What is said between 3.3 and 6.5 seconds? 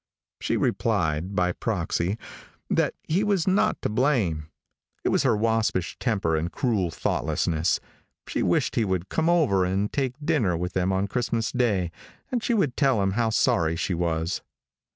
not to blame. It was her waspish temper